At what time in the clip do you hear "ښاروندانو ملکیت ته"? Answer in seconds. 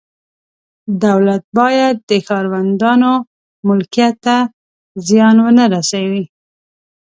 2.25-4.37